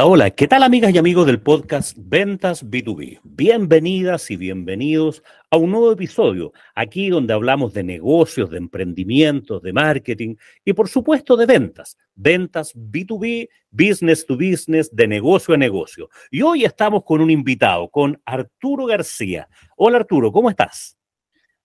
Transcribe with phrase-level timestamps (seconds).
[0.00, 3.20] Hola, hola, ¿qué tal amigas y amigos del podcast Ventas B2B?
[3.22, 9.74] Bienvenidas y bienvenidos a un nuevo episodio, aquí donde hablamos de negocios, de emprendimientos, de
[9.74, 11.98] marketing y por supuesto de ventas.
[12.14, 16.08] Ventas B2B, business to business, de negocio a negocio.
[16.30, 19.50] Y hoy estamos con un invitado, con Arturo García.
[19.76, 20.96] Hola Arturo, ¿cómo estás?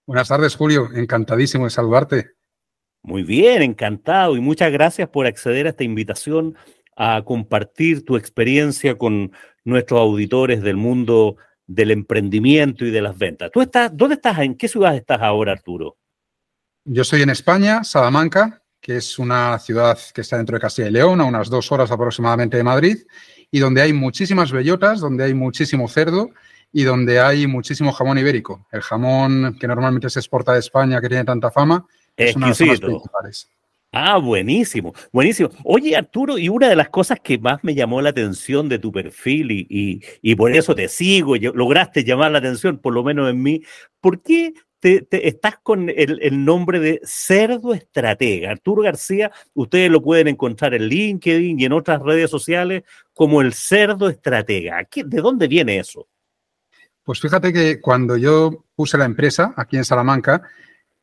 [0.04, 0.90] Buenas tardes, Julio.
[0.94, 2.32] Encantadísimo de saludarte.
[3.00, 6.54] Muy bien, encantado y muchas gracias por acceder a esta invitación
[6.96, 9.32] a compartir tu experiencia con
[9.64, 11.36] nuestros auditores del mundo
[11.66, 13.50] del emprendimiento y de las ventas.
[13.52, 14.38] ¿Tú estás, dónde estás?
[14.38, 15.96] ¿En qué ciudad estás ahora, Arturo?
[16.84, 20.92] Yo estoy en España, Salamanca, que es una ciudad que está dentro de Castilla y
[20.92, 22.98] León, a unas dos horas aproximadamente de Madrid,
[23.50, 26.30] y donde hay muchísimas bellotas, donde hay muchísimo cerdo
[26.72, 28.66] y donde hay muchísimo jamón ibérico.
[28.70, 31.84] El jamón que normalmente se exporta de España, que tiene tanta fama,
[32.16, 33.50] es una de las principales.
[33.98, 35.48] Ah, buenísimo, buenísimo.
[35.64, 38.92] Oye, Arturo, y una de las cosas que más me llamó la atención de tu
[38.92, 43.30] perfil y, y, por eso te sigo, y lograste llamar la atención, por lo menos
[43.30, 43.62] en mí,
[44.02, 48.50] ¿por qué te, estás con el, el, nombre de Cerdo Estratega?
[48.50, 52.82] Arturo García, ustedes lo pueden encontrar en LinkedIn y en otras redes sociales
[53.14, 54.86] como el Cerdo Estratega.
[54.94, 56.06] ¿De dónde viene eso?
[57.02, 60.42] Pues fíjate que cuando yo puse la empresa aquí en Salamanca,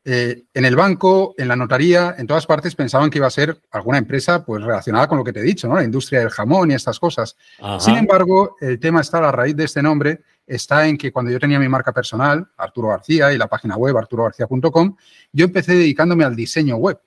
[0.06, 3.58] eh, en el banco, en la notaría, en todas partes pensaban que iba a ser
[3.70, 5.76] alguna empresa pues relacionada con lo que te he dicho, ¿no?
[5.76, 7.36] La industria del jamón y estas cosas.
[7.78, 11.40] Sin embargo, el tema está, la raíz de este nombre está en que cuando yo
[11.40, 14.96] tenía mi marca personal, Arturo García, y la página web arturogarcía.com,
[15.32, 17.00] yo empecé dedicándome al diseño web.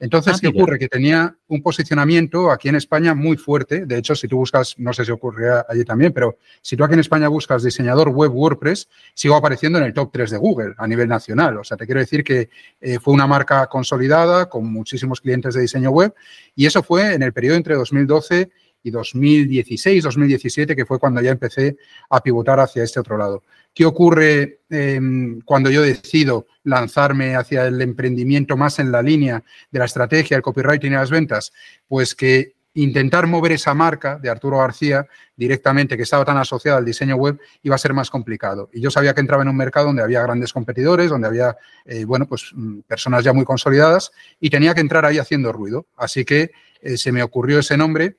[0.00, 0.78] Entonces, ah, ¿qué ocurre?
[0.78, 3.86] Que tenía un posicionamiento aquí en España muy fuerte.
[3.86, 6.94] De hecho, si tú buscas, no sé si ocurre allí también, pero si tú aquí
[6.94, 10.86] en España buscas diseñador web WordPress, sigo apareciendo en el top 3 de Google a
[10.88, 11.58] nivel nacional.
[11.58, 12.50] O sea, te quiero decir que
[12.80, 16.12] eh, fue una marca consolidada con muchísimos clientes de diseño web
[16.56, 18.50] y eso fue en el periodo entre 2012 y
[18.90, 21.76] 2016, 2017, que fue cuando ya empecé
[22.10, 23.42] a pivotar hacia este otro lado.
[23.72, 29.78] ¿Qué ocurre em, cuando yo decido lanzarme hacia el emprendimiento más en la línea de
[29.78, 31.52] la estrategia, el copywriting y las ventas?
[31.88, 35.06] Pues que intentar mover esa marca de Arturo García
[35.36, 38.68] directamente, que estaba tan asociada al diseño web, iba a ser más complicado.
[38.72, 42.04] Y yo sabía que entraba en un mercado donde había grandes competidores, donde había, eh,
[42.04, 45.86] bueno, pues mm, personas ya muy consolidadas y tenía que entrar ahí haciendo ruido.
[45.96, 46.50] Así que
[46.80, 48.16] eh, se me ocurrió ese nombre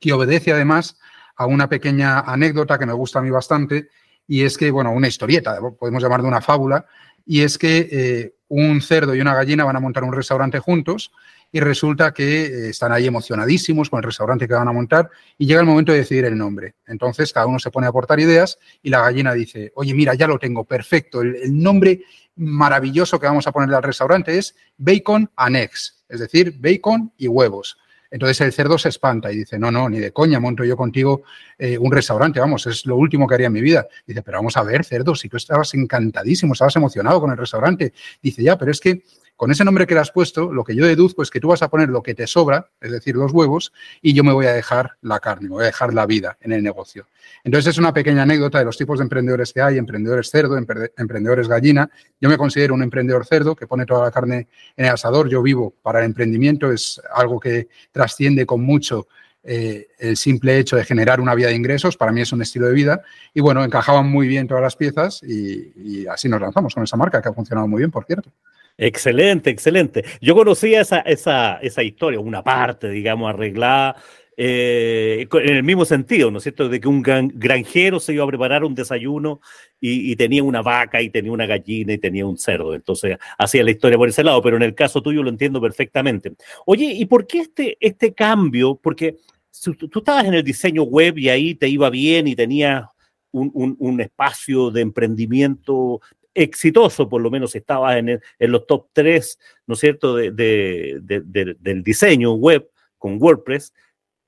[0.00, 0.98] que obedece además
[1.36, 3.88] a una pequeña anécdota que me gusta a mí bastante
[4.26, 6.86] y es que, bueno, una historieta, podemos llamar de una fábula,
[7.24, 11.12] y es que eh, un cerdo y una gallina van a montar un restaurante juntos
[11.50, 15.46] y resulta que eh, están ahí emocionadísimos con el restaurante que van a montar y
[15.46, 16.74] llega el momento de decidir el nombre.
[16.86, 20.26] Entonces cada uno se pone a aportar ideas y la gallina dice, oye, mira, ya
[20.26, 22.02] lo tengo, perfecto, el, el nombre
[22.36, 27.78] maravilloso que vamos a ponerle al restaurante es Bacon Annex, es decir, bacon y huevos.
[28.10, 31.22] Entonces el cerdo se espanta y dice, no, no, ni de coña monto yo contigo
[31.58, 33.86] eh, un restaurante, vamos, es lo último que haría en mi vida.
[34.06, 37.92] Dice, pero vamos a ver, cerdo, si tú estabas encantadísimo, estabas emocionado con el restaurante.
[38.22, 39.02] Dice, ya, pero es que
[39.38, 41.62] con ese nombre que le has puesto, lo que yo deduzco es que tú vas
[41.62, 43.72] a poner lo que te sobra, es decir, los huevos,
[44.02, 46.50] y yo me voy a dejar la carne, me voy a dejar la vida en
[46.50, 47.06] el negocio.
[47.44, 51.46] Entonces es una pequeña anécdota de los tipos de emprendedores que hay, emprendedores cerdo, emprendedores
[51.46, 51.88] gallina.
[52.20, 55.28] Yo me considero un emprendedor cerdo que pone toda la carne en el asador.
[55.28, 59.06] Yo vivo para el emprendimiento, es algo que trasciende con mucho
[59.44, 62.66] eh, el simple hecho de generar una vía de ingresos, para mí es un estilo
[62.66, 63.02] de vida.
[63.32, 66.96] Y bueno, encajaban muy bien todas las piezas y, y así nos lanzamos con esa
[66.96, 68.32] marca que ha funcionado muy bien, por cierto.
[68.80, 70.04] Excelente, excelente.
[70.20, 73.96] Yo conocía esa, esa, esa historia, una parte, digamos, arreglada
[74.36, 76.68] eh, en el mismo sentido, ¿no es cierto?
[76.68, 79.40] De que un granjero se iba a preparar un desayuno
[79.80, 82.72] y, tenía una vaca y tenía una gallina y tenía un cerdo.
[82.72, 86.34] Entonces, hacía la historia por ese lado, pero en el caso tuyo lo entiendo perfectamente.
[86.64, 88.76] Oye, ¿y por qué este, este cambio?
[88.76, 89.16] Porque
[89.60, 92.84] tú, tú estabas en el diseño web y ahí te iba bien y tenías
[93.32, 96.00] un, un, espacio de emprendimiento
[96.42, 98.08] exitoso, por lo menos estabas en,
[98.38, 103.72] en los top 3, ¿no es cierto?, de, de, del diseño web con WordPress.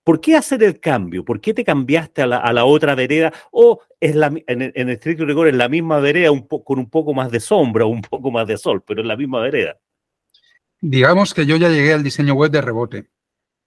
[0.02, 1.24] ¿Por qué hacer el cambio?
[1.24, 3.32] ¿Por qué te cambiaste a la, a la otra vereda?
[3.52, 7.12] ¿O es la, en, en estricto rigor es la misma vereda un con un poco
[7.12, 9.78] más de sombra, un poco más de sol, pero es la misma vereda?
[10.80, 13.10] Digamos que yo ya llegué al diseño web de rebote.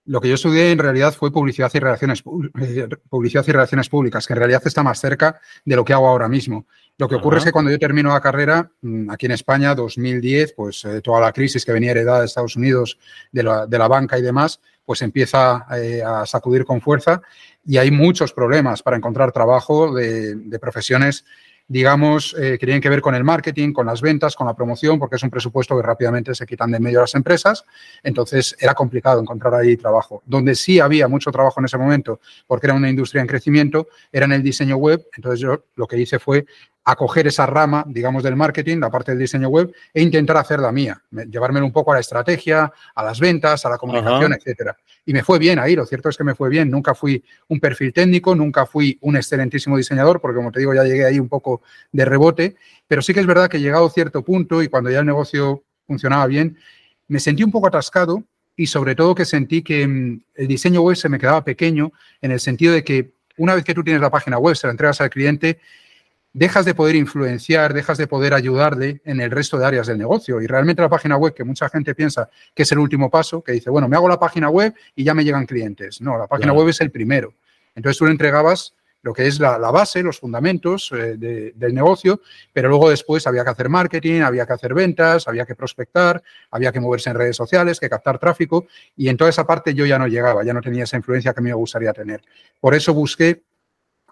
[0.05, 2.23] Lo que yo estudié en realidad fue publicidad y relaciones,
[2.61, 6.07] eh, publicidad y relaciones públicas, que en realidad está más cerca de lo que hago
[6.07, 6.65] ahora mismo.
[6.97, 10.53] Lo que ocurre es que cuando yo termino la carrera, mm, aquí en España, 2010,
[10.53, 12.99] pues eh, toda la crisis que venía heredada de Estados Unidos,
[13.31, 17.21] de la, de la banca y demás, pues empieza eh, a sacudir con fuerza
[17.65, 21.25] y hay muchos problemas para encontrar trabajo de, de profesiones
[21.67, 24.99] digamos, eh, que tienen que ver con el marketing, con las ventas, con la promoción,
[24.99, 27.63] porque es un presupuesto que rápidamente se quitan de en medio las empresas.
[28.03, 30.21] Entonces, era complicado encontrar ahí trabajo.
[30.25, 34.25] Donde sí había mucho trabajo en ese momento, porque era una industria en crecimiento, era
[34.25, 35.05] en el diseño web.
[35.15, 36.45] Entonces, yo lo que hice fue
[36.85, 40.71] acoger esa rama, digamos, del marketing, la parte del diseño web, e intentar hacer la
[40.71, 44.75] mía, llevármelo un poco a la estrategia, a las ventas, a la comunicación, etcétera.
[45.05, 46.69] Y me fue bien ahí, lo cierto es que me fue bien.
[46.69, 50.83] Nunca fui un perfil técnico, nunca fui un excelentísimo diseñador, porque como te digo, ya
[50.83, 52.55] llegué ahí un poco de rebote,
[52.87, 55.63] pero sí que es verdad que llegado a cierto punto y cuando ya el negocio
[55.87, 56.57] funcionaba bien,
[57.07, 58.23] me sentí un poco atascado
[58.55, 61.91] y sobre todo que sentí que mm, el diseño web se me quedaba pequeño
[62.21, 64.71] en el sentido de que una vez que tú tienes la página web, se la
[64.71, 65.59] entregas al cliente,
[66.33, 70.41] dejas de poder influenciar, dejas de poder ayudarle en el resto de áreas del negocio.
[70.41, 73.51] Y realmente la página web, que mucha gente piensa que es el último paso, que
[73.51, 76.01] dice, bueno, me hago la página web y ya me llegan clientes.
[76.01, 77.33] No, la página web es el primero.
[77.75, 82.21] Entonces tú le entregabas lo que es la, base, los fundamentos eh, del negocio,
[82.53, 86.71] pero luego después había que hacer marketing, había que hacer ventas, había que prospectar, había
[86.71, 88.65] que moverse en redes sociales, que captar tráfico,
[88.95, 91.41] y en toda esa parte yo ya no llegaba, ya no tenía esa influencia que
[91.41, 92.23] a mí me gustaría tener.
[92.61, 93.43] Por eso busqué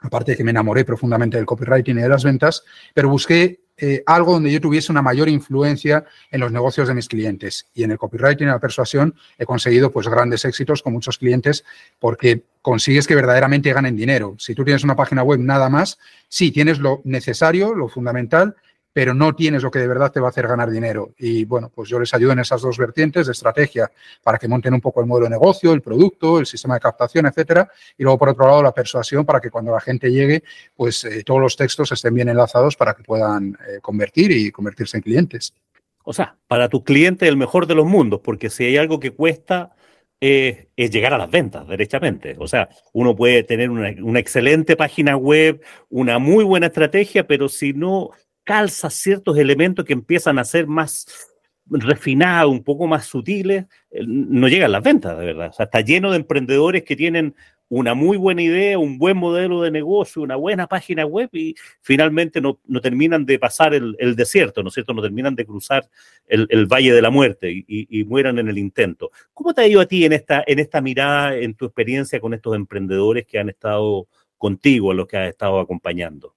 [0.02, 2.64] aparte de que me enamoré profundamente del copywriting y de las ventas,
[2.94, 7.08] pero busqué eh, algo donde yo tuviese una mayor influencia en los negocios de mis
[7.08, 7.68] clientes.
[7.74, 11.64] Y en el copywriting y la persuasión he conseguido pues grandes éxitos con muchos clientes
[12.00, 14.36] porque consigues que verdaderamente ganen dinero.
[14.38, 18.56] Si tú tienes una página web nada más, sí, tienes lo necesario, lo fundamental,
[18.94, 21.14] pero no tienes lo que de verdad te va a hacer ganar dinero.
[21.18, 23.90] Y bueno, pues yo les ayudo en esas dos vertientes de estrategia
[24.24, 27.26] para que monten un poco el modelo de negocio, el producto, el sistema de captación,
[27.26, 27.70] etcétera.
[27.98, 30.44] Y luego, por otro lado, la persuasión para que cuando la gente llegue,
[30.76, 34.98] pues eh, todos los textos estén bien enlazados para que puedan eh, convertir y convertirse
[34.98, 35.54] en clientes.
[36.04, 39.12] O sea, para tu cliente el mejor de los mundos, porque si hay algo que
[39.12, 39.72] cuesta
[40.24, 42.36] es llegar a las ventas, derechamente.
[42.38, 47.50] O sea, uno puede tener una, una, excelente página web, una muy buena estrategia, pero
[47.50, 48.12] si no
[48.44, 51.06] calza ciertos elementos que empiezan a ser más
[51.72, 55.50] refinados, un poco más sutiles, eh, no llegan las ventas, de verdad.
[55.50, 57.36] O sea, está lleno de emprendedores que tienen
[57.70, 62.42] una muy buena idea, un buen modelo de negocio, una buena página web y finalmente
[62.42, 64.94] no, terminan de pasar el, desierto, ¿no es cierto?
[64.94, 65.90] No terminan de cruzar
[66.28, 69.12] el, valle de la muerte y, y, mueran en el intento.
[69.34, 72.34] ¿Cómo te ha ido a ti en esta, en esta mirada, en tu experiencia con
[72.34, 76.36] estos emprendedores que han estado contigo, a los que has estado acompañando?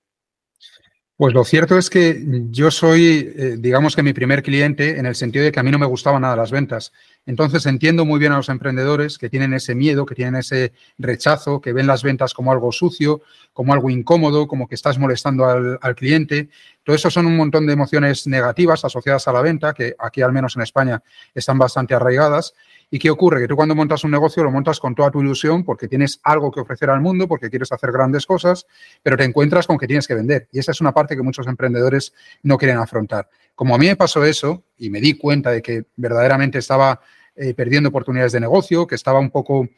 [1.16, 5.14] Pues lo cierto es que yo soy, eh, digamos que mi primer cliente en el
[5.14, 6.92] sentido de que a mí no me gustaban nada las ventas.
[7.24, 11.60] Entonces entiendo muy bien a los emprendedores que tienen ese miedo, que tienen ese rechazo,
[11.60, 13.22] que ven las ventas como algo sucio,
[13.52, 16.48] como algo incómodo, como que estás molestando al, al cliente.
[16.82, 20.32] Todo eso son un montón de emociones negativas asociadas a la venta, que aquí al
[20.32, 21.00] menos en España
[21.32, 22.54] están bastante arraigadas.
[22.94, 23.40] ¿Y qué ocurre?
[23.40, 26.52] Que tú cuando montas un negocio lo montas con toda tu ilusión porque tienes algo
[26.52, 28.68] que ofrecer al mundo, porque quieres hacer grandes cosas,
[29.02, 30.46] pero te encuentras con que tienes que vender.
[30.52, 32.14] Y esa es una parte que muchos emprendedores
[32.44, 33.28] no quieren afrontar.
[33.56, 37.00] Como a mí me pasó eso y me di cuenta de que verdaderamente estaba
[37.34, 39.68] eh, perdiendo oportunidades de negocio, que estaba un poco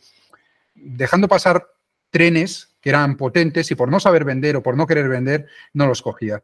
[0.75, 1.69] dejando pasar
[2.11, 5.87] trenes que eran potentes y por no saber vender o por no querer vender, no
[5.87, 6.43] los cogía.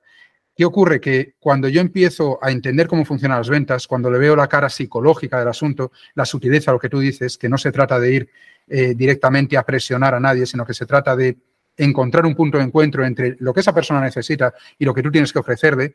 [0.54, 1.00] ¿Qué ocurre?
[1.00, 4.68] Que cuando yo empiezo a entender cómo funcionan las ventas, cuando le veo la cara
[4.68, 8.30] psicológica del asunto, la sutileza, lo que tú dices, que no se trata de ir
[8.68, 11.38] eh, directamente a presionar a nadie, sino que se trata de
[11.76, 15.10] encontrar un punto de encuentro entre lo que esa persona necesita y lo que tú
[15.10, 15.94] tienes que ofrecerle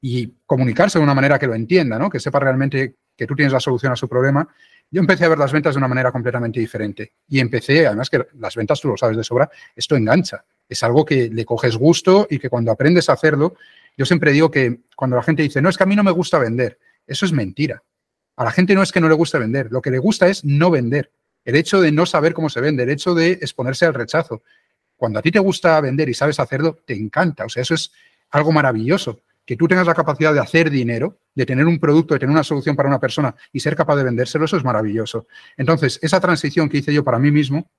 [0.00, 2.10] y comunicarse de una manera que lo entienda, ¿no?
[2.10, 4.46] que sepa realmente que tú tienes la solución a su problema,
[4.90, 7.14] yo empecé a ver las ventas de una manera completamente diferente.
[7.28, 10.44] Y empecé, además que las ventas, tú lo sabes de sobra, esto engancha.
[10.68, 13.54] Es algo que le coges gusto y que cuando aprendes a hacerlo,
[13.96, 16.10] yo siempre digo que cuando la gente dice, no, es que a mí no me
[16.10, 17.82] gusta vender, eso es mentira.
[18.36, 20.44] A la gente no es que no le guste vender, lo que le gusta es
[20.44, 21.12] no vender.
[21.44, 24.42] El hecho de no saber cómo se vende, el hecho de exponerse al rechazo.
[24.96, 27.44] Cuando a ti te gusta vender y sabes hacerlo, te encanta.
[27.44, 27.92] O sea, eso es
[28.30, 29.20] algo maravilloso.
[29.44, 32.42] Que tú tengas la capacidad de hacer dinero, de tener un producto, de tener una
[32.42, 35.26] solución para una persona y ser capaz de vendérselo, eso es maravilloso.
[35.56, 37.70] Entonces, esa transición que hice yo para mí mismo,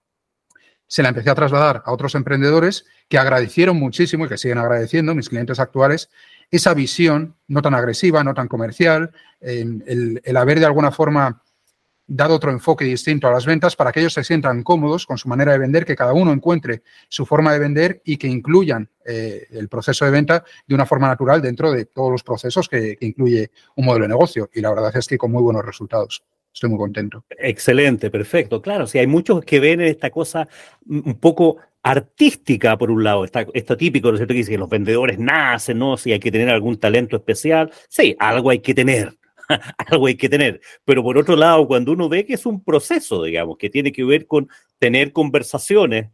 [0.88, 5.16] se la empecé a trasladar a otros emprendedores que agradecieron muchísimo y que siguen agradeciendo,
[5.16, 6.10] mis clientes actuales,
[6.52, 9.12] esa visión no tan agresiva, no tan comercial,
[9.42, 11.42] el, haber de alguna forma
[12.08, 15.28] dado otro enfoque distinto a las ventas para que ellos se sientan cómodos con su
[15.28, 19.48] manera de vender, que cada uno encuentre su forma de vender y que incluyan eh,
[19.52, 23.50] el proceso de venta de una forma natural dentro de todos los procesos que incluye
[23.76, 24.50] un modelo de negocio.
[24.54, 26.24] Y la verdad es que con muy buenos resultados.
[26.56, 27.26] Estoy muy contento.
[27.38, 28.62] Excelente, perfecto.
[28.62, 30.48] Claro, si hay muchos que ven esta cosa
[30.88, 34.34] un poco artística, por un lado, está, esto típico, ¿no es cierto?
[34.34, 35.98] Que dice que los vendedores nacen, ¿no?
[35.98, 37.74] Si hay que tener algún talento especial.
[37.90, 39.12] Sí, algo hay que tener,
[39.90, 40.62] algo hay que tener.
[40.86, 44.06] Pero por otro lado, cuando uno ve que es un proceso, digamos, que tiene que
[44.06, 44.48] ver con
[44.80, 46.08] tener conversaciones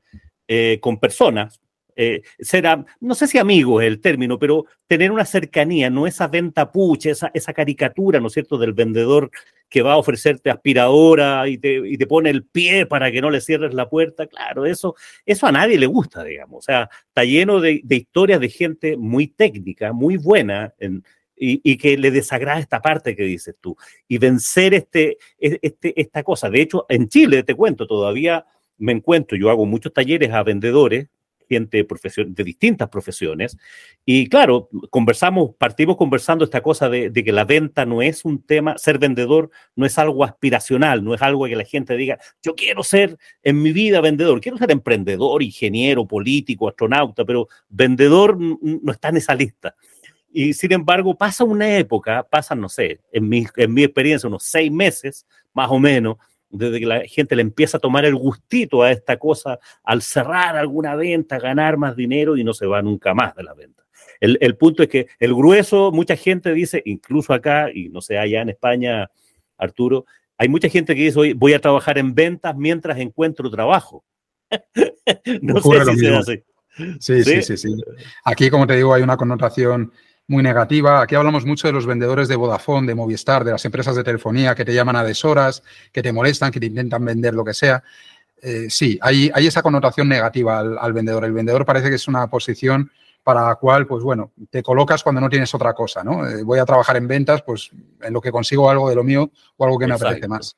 [0.47, 1.61] eh, con personas,
[2.01, 2.65] eh, ser,
[2.99, 7.11] no sé si amigo es el término, pero tener una cercanía, no esa venta pucha,
[7.11, 9.29] esa, esa caricatura, ¿no es cierto?, del vendedor
[9.69, 13.29] que va a ofrecerte aspiradora y te, y te, pone el pie para que no
[13.29, 14.25] le cierres la puerta.
[14.27, 16.57] Claro, eso, eso a nadie le gusta, digamos.
[16.57, 21.03] O sea, está lleno de, de historias de gente muy técnica, muy buena en,
[21.35, 23.75] y, que le desagrada esta parte que dices tú.
[24.07, 26.49] Y vencer este, e, este, esta cosa.
[26.49, 28.45] De hecho, en Chile, te cuento, todavía
[28.77, 31.07] me encuentro, yo hago muchos talleres a vendedores,
[31.51, 33.57] gente de distintas profesiones,
[34.05, 38.77] y claro, conversamos, partimos conversando esta cosa de, que la venta no es un tema,
[38.77, 42.83] ser vendedor no es algo aspiracional, no es algo que la gente diga, yo quiero
[42.83, 49.09] ser en mi vida vendedor, quiero ser emprendedor, ingeniero, político, astronauta, pero vendedor no está
[49.09, 49.75] en esa lista.
[50.33, 54.43] Y sin embargo, pasa una época, pasa, no sé, en mi, en mi experiencia, unos
[54.43, 56.17] seis meses, más o menos,
[56.51, 60.57] desde que la gente le empieza a tomar el gustito a esta cosa, al cerrar
[60.57, 63.83] alguna venta, ganar más dinero y no se va nunca más de la venta.
[64.19, 68.17] El, el punto es que el grueso, mucha gente dice, incluso acá, y no sé,
[68.17, 69.09] allá en España,
[69.57, 70.05] Arturo,
[70.37, 74.03] hay mucha gente que dice, hoy voy a trabajar en ventas mientras encuentro trabajo.
[75.41, 76.43] no sé si sea así.
[76.99, 77.69] sí, sí, sí, sí.
[78.23, 79.91] Aquí, como te digo, hay una connotación
[80.31, 81.01] muy negativa.
[81.01, 84.55] Aquí hablamos mucho de los vendedores de Vodafone, de Movistar, de las empresas de telefonía
[84.55, 85.61] que te llaman a deshoras,
[85.91, 87.83] que te molestan, que te intentan vender lo que sea.
[88.41, 91.25] Eh, sí, hay, hay, esa connotación negativa al, vendedor.
[91.25, 92.89] El vendedor parece que es una posición
[93.23, 96.25] para la cual, pues bueno, te colocas cuando no tienes otra cosa, ¿no?
[96.25, 97.69] Eh, voy a trabajar en ventas, pues
[98.01, 100.55] en lo que consigo algo de lo mío o algo que me apetece más.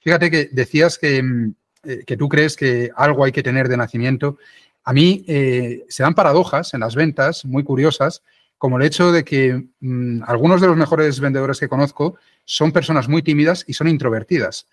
[0.00, 3.76] Fíjate que decías que, mm, eh, que, tú crees que algo hay que tener de
[3.76, 4.38] nacimiento.
[4.82, 8.22] A mí se dan paradojas en las ventas muy curiosas
[8.60, 13.08] como el hecho de que mm, algunos de los mejores vendedores que conozco son personas
[13.08, 14.66] muy tímidas y son introvertidas.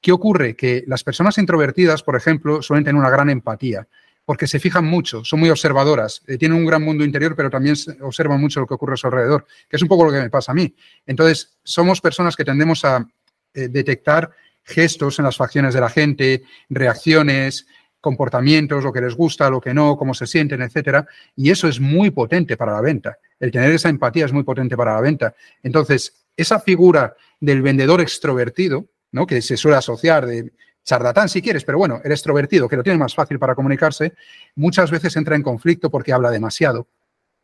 [0.00, 0.56] ¿Qué ocurre?
[0.56, 3.86] Que las personas introvertidas, por ejemplo, suelen tener una gran empatía,
[4.24, 7.76] porque se fijan mucho, son muy observadoras, eh, tienen un gran mundo interior, pero también
[8.00, 10.30] observan mucho lo que ocurre a su alrededor, que es un poco lo que me
[10.30, 10.74] pasa a mí.
[11.04, 13.06] Entonces, somos personas que tendemos a
[13.52, 14.30] eh, detectar
[14.64, 17.66] gestos en las facciones de la gente, reacciones,
[18.00, 21.06] comportamientos, lo que les gusta, lo que no, cómo se sienten, etcétera.
[21.34, 23.18] Y eso es muy potente para la venta.
[23.38, 25.34] El tener esa empatía es muy potente para la venta.
[25.62, 29.26] Entonces, esa figura del vendedor extrovertido, ¿no?
[29.26, 30.52] que se suele asociar de
[30.84, 34.14] charlatán si quieres, pero bueno, el extrovertido, que lo tiene más fácil para comunicarse,
[34.54, 36.86] muchas veces entra en conflicto porque habla demasiado.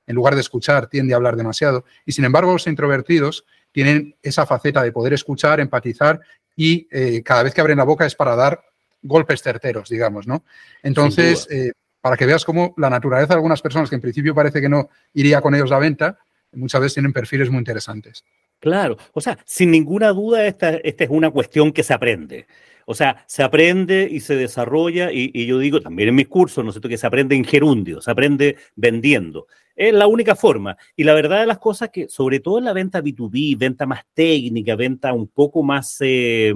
[0.07, 1.85] En lugar de escuchar, tiende a hablar demasiado.
[2.07, 6.21] Y sin embargo, los introvertidos tienen esa faceta de poder escuchar, empatizar
[6.55, 8.63] y eh, cada vez que abren la boca es para dar
[9.03, 10.45] golpes certeros, digamos, ¿no?
[10.83, 14.61] Entonces, eh, para que veas cómo la naturaleza de algunas personas que en principio parece
[14.61, 16.19] que no iría con ellos a venta,
[16.53, 18.25] muchas veces tienen perfiles muy interesantes.
[18.59, 22.47] Claro, o sea, sin ninguna duda esta, esta es una cuestión que se aprende.
[22.87, 26.71] O sea, se aprende y se desarrolla, y, yo digo también en mis cursos, ¿no
[26.71, 29.47] es cierto?, que se aprende en gerundio, se aprende vendiendo.
[29.75, 30.77] Es la única forma.
[30.97, 34.05] Y la verdad de las cosas que, sobre todo en la venta B2B, venta más
[34.15, 36.53] técnica, venta un poco más eh,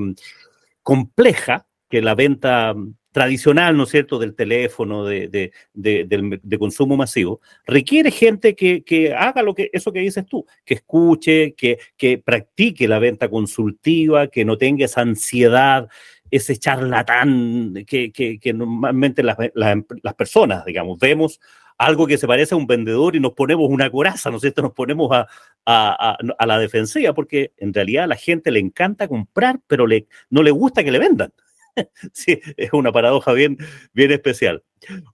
[0.83, 2.75] compleja, que la venta
[3.17, 9.55] tradicional, ¿no es cierto?, del teléfono, de, de, consumo masivo, requiere gente que, haga lo
[9.55, 14.59] que, eso que dices tú, que escuche, que, que practique la venta consultiva, que no
[14.59, 15.89] tenga esa ansiedad,
[16.31, 21.41] ese charlatán que, que normalmente las, las, personas, digamos, vemos
[21.79, 24.61] algo que se parece a un vendedor y nos ponemos una coraza, ¿no es cierto?
[24.61, 25.27] Nos ponemos a,
[25.65, 30.07] a, a, la defensiva porque en realidad a la gente le encanta comprar, pero le,
[30.29, 31.33] no le gusta que le vendan.
[32.13, 33.59] sí, es una paradoja bien,
[33.93, 34.63] bien especial.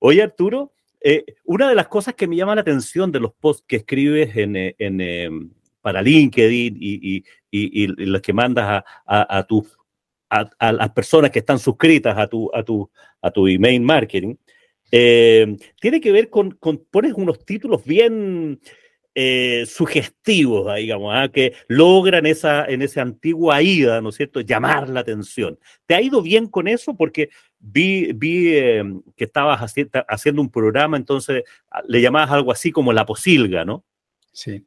[0.00, 3.64] Oye, Arturo, eh, una de las cosas que me llama la atención de los posts
[3.66, 5.50] que escribes en, eh, en, em,
[5.80, 9.46] para LinkedIn y, y, y, los que mandas a, a,
[10.58, 12.88] a, las personas que están suscritas a tu, a tu,
[13.20, 14.36] a tu email marketing,
[14.92, 18.60] eh, tiene que ver con, con, pones unos títulos bien
[19.14, 21.28] eh, sugestivos, digamos, ¿ah?
[21.28, 25.58] que logran esa, en esa antigua ida, ¿no es cierto?, llamar la atención.
[25.86, 26.94] ¿Te ha ido bien con eso?
[26.96, 27.28] Porque
[27.58, 29.60] vi, vi em, que estabas
[30.08, 33.84] haciendo un programa, entonces ah, le llamabas algo así como la posilga, ¿no?
[34.32, 34.64] Sí.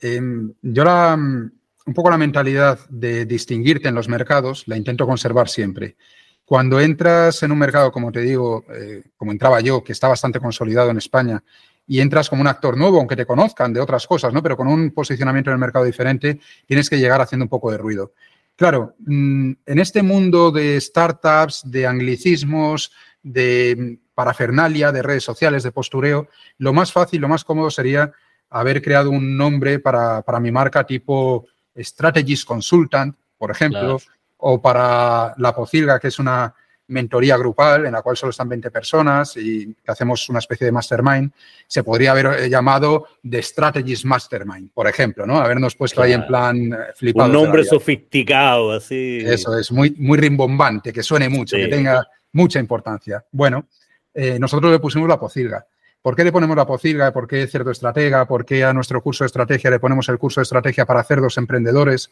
[0.00, 1.50] Em, yo la, mm,
[1.86, 5.96] un poco la mentalidad de distinguirte en los mercados la intento conservar siempre.
[6.44, 10.40] Cuando entras en un mercado, como te digo, eh, como entraba yo, que está bastante
[10.40, 11.42] consolidado en España,
[11.86, 14.42] y entras como un actor nuevo, aunque te conozcan de otras cosas, ¿no?
[14.42, 17.78] Pero con un posicionamiento en el mercado diferente, tienes que llegar haciendo un poco de
[17.78, 18.12] ruido.
[18.56, 25.72] Claro, mm, en este mundo de startups, de anglicismos, de parafernalia, de redes sociales, de
[25.72, 28.12] postureo, lo más fácil, lo más cómodo sería
[28.48, 33.98] haber creado un nombre para, mi marca tipo Strategies Consultant, por ejemplo,
[34.36, 36.54] o para La Pocilga, que es una
[36.88, 41.32] mentoría grupal en la cual solo están 20 personas y hacemos una especie de mastermind,
[41.66, 45.38] se podría haber eh, llamado The Strategist Mastermind, por ejemplo, ¿no?
[45.38, 47.28] Habernos puesto ahí en plan eh, flipado.
[47.28, 49.22] Un nombre sofisticado, así.
[49.24, 53.24] Eso es, muy, muy rimbombante, que suene mucho, que tenga mucha importancia.
[53.32, 53.66] Bueno,
[54.12, 55.66] eh, nosotros le pusimos la pocilga.
[56.04, 57.12] ¿Por qué le ponemos la pocilga?
[57.12, 58.26] ¿Por qué cerdo estratega?
[58.26, 61.38] ¿Por qué a nuestro curso de estrategia le ponemos el curso de estrategia para cerdos
[61.38, 62.10] emprendedores?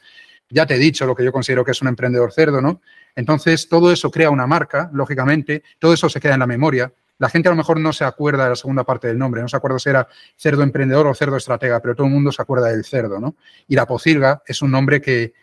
[0.49, 2.81] Ya te he dicho lo que yo considero que es un emprendedor cerdo, ¿no?
[3.15, 6.93] Entonces, todo eso crea una marca, lógicamente, todo eso se queda en la memoria.
[7.19, 9.49] La gente a lo mejor no se acuerda de la segunda parte del nombre, no
[9.49, 12.69] se acuerda si era cerdo emprendedor o cerdo estratega, pero todo el mundo se acuerda
[12.69, 13.37] del cerdo, ¿no?
[13.69, 15.35] Y la pocilga es un nombre que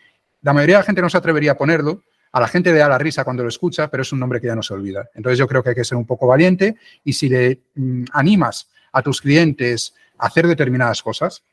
[0.42, 2.90] la mayoría de la gente no se atrevería a ponerlo, a la gente le da
[2.90, 5.10] la risa cuando lo escucha, pero es un nombre que ya no se olvida.
[5.16, 8.70] Entonces yo creo que hay que ser un poco valiente y si le mm, animas
[8.92, 11.44] a tus clientes a hacer determinadas cosas,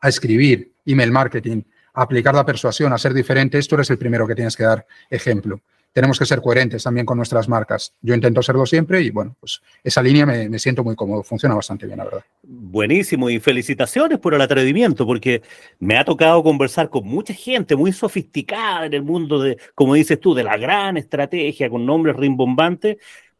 [0.00, 1.62] a escribir, email marketing,
[1.94, 5.60] aplicar la persuasión, a ser diferentes, tú eres el primero que tienes que dar ejemplo
[5.92, 7.94] tenemos que ser coherentes también con nuestras marcas.
[8.02, 11.86] Yo intento serlo siempre y bueno, pues esa línea me, siento muy cómodo, funciona bastante
[11.86, 12.24] bien, la verdad.
[12.42, 15.42] Buenísimo y felicitaciones por el atrevimiento, porque
[15.80, 20.20] me ha tocado conversar con mucha gente muy sofisticada en el mundo de, como dices
[20.20, 22.98] tú, de la gran estrategia con nombres rimbombantes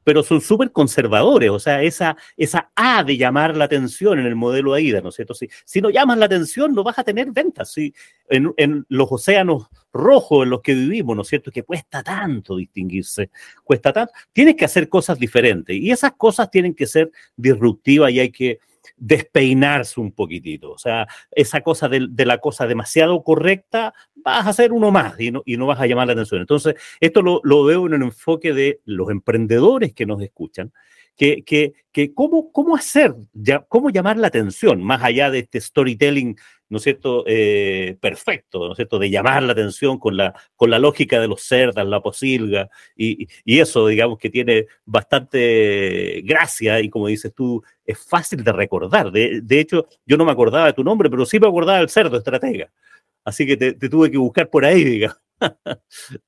[0.08, 4.36] pero son súper conservadores, o sea, esa, esa A de llamar la atención en el
[4.36, 5.34] modelo AIDA, ¿no es cierto?
[5.34, 7.70] Si, si no llamas la atención, no vas a tener ventas.
[7.70, 7.92] ¿sí?
[8.30, 11.50] En, en, los océanos rojos en los que vivimos, ¿no es cierto?
[11.50, 13.28] Que cuesta tanto distinguirse,
[13.62, 14.14] cuesta tanto.
[14.32, 18.60] Tienes que hacer cosas diferentes y esas cosas tienen que ser disruptivas y hay que
[18.98, 20.70] despeinarse un poquitito.
[20.72, 23.94] O sea, esa cosa de, la cosa demasiado correcta,
[24.24, 26.40] vas a hacer uno más y no, y no vas a llamar la atención.
[26.40, 30.72] Entonces, esto lo, lo veo en el enfoque de los emprendedores que nos escuchan,
[31.16, 35.60] que, que, que cómo, cómo hacer, ya, cómo llamar la atención, más allá de este
[35.60, 36.36] storytelling
[36.68, 40.70] ¿no es cierto?, eh, perfecto, ¿no es cierto?, de llamar la atención con la, con
[40.70, 46.80] la lógica de los cerdas, la posilga, y, y, eso, digamos, que tiene bastante gracia
[46.80, 49.10] y como dices tú, es fácil de recordar.
[49.10, 51.88] De, de hecho, yo no me acordaba de tu nombre, pero sí me acordaba del
[51.88, 52.70] cerdo estratega.
[53.28, 55.18] Así que te, tuve que buscar por ahí, digamos.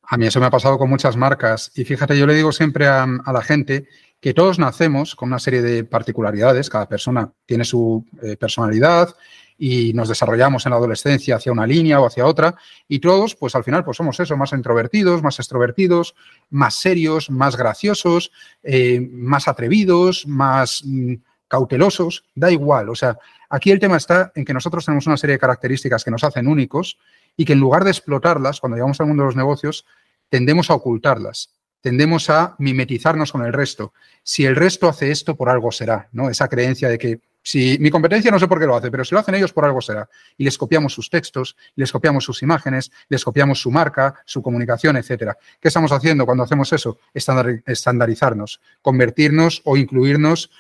[0.03, 1.73] A mí eso me ha pasado con muchas marcas.
[1.75, 3.89] Y fíjate, yo le digo siempre a, a la gente
[4.21, 9.15] que todos nacemos con una serie de particularidades, cada persona tiene su eh, personalidad,
[9.63, 12.55] y nos desarrollamos en la adolescencia hacia una línea o hacia otra
[12.89, 16.15] y todos, pues al final, pues somos eso, más introvertidos, más extrovertidos,
[16.49, 18.33] más serios, más graciosos,
[18.63, 22.89] eh, más atrevidos, más mm, cautelosos, da igual.
[22.89, 23.19] O sea,
[23.51, 26.49] aquí el tema está en que nosotros tenemos una serie de características que nos hacen
[26.49, 26.99] únicos
[27.37, 29.85] y que en lugar de explotarlas, cuando llegamos al mundo de los negocios,
[30.31, 33.93] tendemos a ocultarlas tendemos a mimetizarnos con el resto.
[34.23, 36.29] Si el resto hace esto, por algo será, ¿no?
[36.29, 39.15] Esa creencia de que si mi competencia no sé por qué lo hace, pero si
[39.15, 40.09] lo hacen ellos por algo será.
[40.37, 44.97] Y les copiamos sus textos, les copiamos sus imágenes, les copiamos su marca, su comunicación,
[44.99, 45.39] etcétera.
[45.59, 46.99] ¿Qué estamos haciendo cuando hacemos eso?
[47.15, 50.51] Estandarizarnos, convertirnos o incluirnos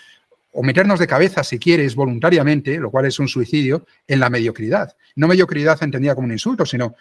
[0.53, 4.97] o meternos de cabeza, si quieres, voluntariamente, lo cual es un suicidio, en la mediocridad.
[5.17, 6.95] No mediocridad entendida como un insulto, sino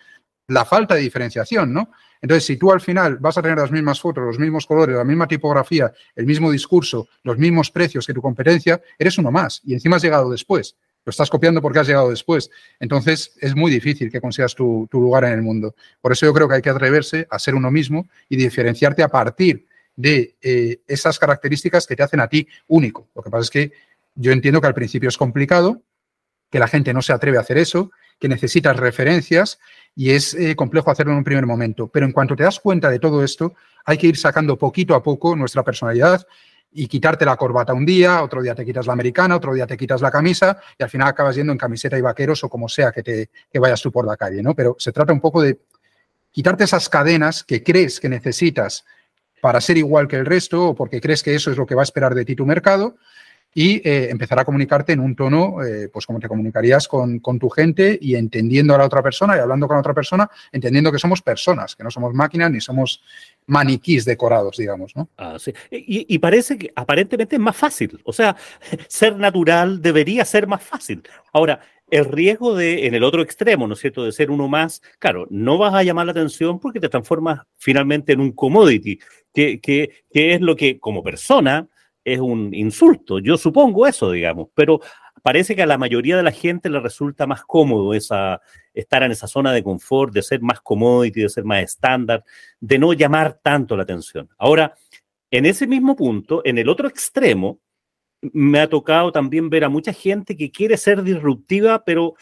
[0.48, 1.92] la falta de diferenciación, ¿no?
[2.22, 5.04] Entonces, si tú al final vas a tener las mismas fotos, los mismos colores, la
[5.04, 9.74] misma tipografía, el mismo discurso, los mismos precios que tu competencia, eres uno más y
[9.74, 10.76] encima has llegado después.
[11.06, 12.50] Lo estás copiando porque has llegado después.
[12.80, 15.76] Entonces, es muy difícil que consigas tu, lugar en el mundo.
[16.02, 19.08] Por eso yo creo que hay que atreverse a ser uno mismo y diferenciarte a
[19.08, 19.66] partir
[20.00, 23.10] de eh, esas características que te hacen a ti único.
[23.14, 23.74] Lo que pasa es que
[24.16, 25.82] yo entiendo que al principio es complicado,
[26.50, 29.60] que la gente no se atreve a hacer eso, que necesitas referencias
[29.96, 31.90] y es eh, complejo hacerlo en un primer momento.
[31.90, 35.04] Pero en cuanto te das cuenta de todo esto, hay que ir sacando poquito a
[35.04, 36.26] poco nuestra personalidad
[36.72, 39.76] y quitarte la corbata un día, otro día te quitas la americana, otro día te
[39.76, 42.94] quitas la camisa y al final acabas yendo en camiseta y vaqueros o como sea
[42.94, 44.56] que, te, que vayas tú por la calle, ¿no?
[44.56, 45.60] Pero se trata un poco de
[46.32, 48.86] quitarte esas cadenas que crees que necesitas
[49.41, 51.82] para ser igual que el resto o porque crees que eso es lo que va
[51.82, 52.95] a esperar de ti tu mercado
[53.54, 57.49] y eh, empezar a comunicarte en un tono, eh, pues como te comunicarías con, tu
[57.49, 60.99] gente y entendiendo a la otra persona y hablando con la otra persona, entendiendo que
[60.99, 63.02] somos personas, que no somos máquinas ni somos
[63.47, 65.10] maniquís decorados, digamos, ¿no?
[65.17, 65.54] Ah, sí.
[65.71, 67.99] y, y, parece que aparentemente es más fácil.
[68.04, 68.36] O sea,
[68.88, 71.02] ser natural debería ser más fácil.
[71.34, 71.60] Ahora,
[71.91, 75.28] el riesgo de, en el otro extremo, ¿no es cierto?, de ser uno más, claro,
[75.30, 78.99] no vas a llamar la atención porque te transformas finalmente en un commodity,
[79.34, 81.67] que, que, que es lo que como persona
[82.04, 83.19] es un insulto.
[83.19, 84.80] Yo supongo eso, digamos, pero
[85.21, 88.41] parece que a la mayoría de la gente le resulta más cómodo esa,
[88.73, 92.23] estar en esa zona de confort, de ser más commodity, de ser más estándar,
[92.60, 94.30] de no llamar tanto la atención.
[94.38, 94.73] Ahora,
[95.32, 97.60] en ese mismo punto, en el otro extremo,
[98.21, 102.15] me ha tocado también ver a mucha gente que quiere ser disruptiva, pero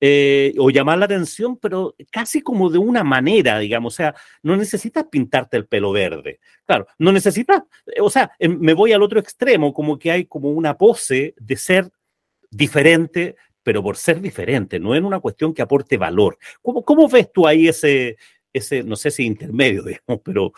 [0.00, 4.56] eh, o llamar la atención, pero casi como de una manera, digamos, o sea, no
[4.56, 9.02] necesitas pintarte el pelo verde, claro, no necesitas, eh, o sea, em, me voy al
[9.02, 11.90] otro extremo, como que hay como una pose de ser
[12.50, 13.34] diferente,
[13.64, 16.38] pero por ser diferente, no es una cuestión que aporte valor.
[16.62, 18.16] ¿Cómo, cómo ves tú ahí ese,
[18.52, 20.52] ese, no sé si intermedio, digamos, pero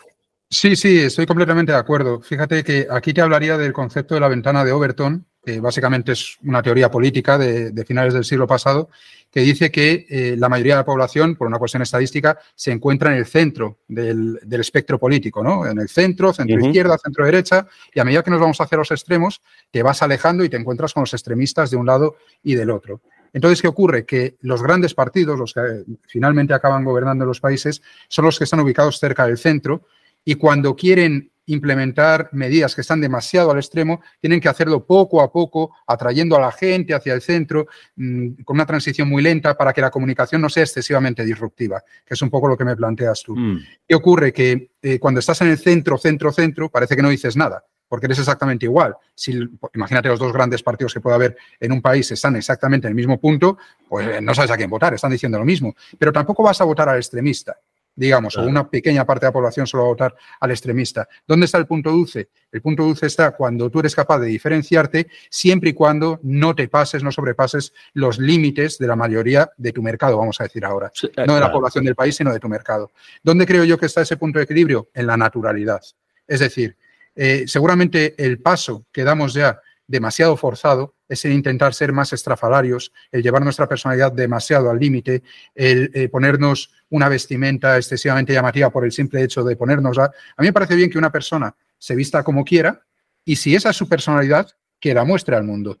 [0.53, 2.19] Sí, sí, estoy completamente de acuerdo.
[2.19, 6.37] Fíjate que aquí te hablaría del concepto de la ventana de Overton, que básicamente es
[6.43, 8.89] una teoría política de, finales del siglo pasado,
[9.31, 13.13] que dice que eh, la mayoría de la población, por una cuestión estadística, se encuentra
[13.13, 15.65] en el centro del, espectro político, ¿no?
[15.65, 18.91] En el centro, centro izquierda, centro derecha, y a medida que nos vamos hacia los
[18.91, 22.71] extremos, te vas alejando y te encuentras con los extremistas de un lado y del
[22.71, 22.99] otro.
[23.31, 24.05] Entonces, ¿qué ocurre?
[24.05, 28.59] Que los grandes partidos, los que finalmente acaban gobernando los países, son los que están
[28.59, 29.85] ubicados cerca del centro
[30.23, 35.31] y cuando quieren implementar medidas que están demasiado al extremo, tienen que hacerlo poco a
[35.31, 39.73] poco, atrayendo a la gente hacia el centro, mm, con una transición muy lenta para
[39.73, 43.23] que la comunicación no sea excesivamente disruptiva, que es un poco lo que me planteas
[43.23, 43.35] tú.
[43.35, 43.59] Mm.
[43.87, 44.31] ¿Qué ocurre?
[44.31, 48.05] Que eh, cuando estás en el centro, centro, centro, parece que no dices nada, porque
[48.05, 48.95] eres exactamente igual.
[49.13, 49.37] Si,
[49.73, 52.95] imagínate los dos grandes partidos que puede haber en un país están exactamente en el
[52.95, 53.57] mismo punto,
[53.89, 55.75] pues eh, no sabes a quién votar, están diciendo lo mismo.
[55.97, 57.57] Pero tampoco vas a votar al extremista
[57.95, 61.07] digamos, o una pequeña parte de la población solo va a votar al extremista.
[61.27, 62.29] ¿Dónde está el punto dulce?
[62.51, 66.67] El punto dulce está cuando tú eres capaz de diferenciarte siempre y cuando no te
[66.67, 70.91] pases, no sobrepases los límites de la mayoría de tu mercado, vamos a decir ahora.
[71.25, 72.91] no de la población del país, sino de tu mercado.
[73.23, 74.89] ¿Dónde creo yo que está ese punto de equilibrio?
[74.93, 75.81] En la naturalidad.
[76.27, 76.77] Es decir,
[77.15, 79.59] eh, seguramente el paso que damos ya
[79.91, 85.21] demasiado forzado es el intentar ser más estrafalarios, el llevar nuestra personalidad demasiado al límite,
[85.53, 90.47] el eh, ponernos una vestimenta excesivamente llamativa por el simple hecho de ponernos A mí
[90.47, 92.81] me parece bien que una persona se vista como quiera
[93.25, 94.49] y si esa es su personalidad,
[94.79, 95.77] que la muestre al mundo.